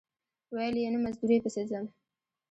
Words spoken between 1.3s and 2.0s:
پسې ځم.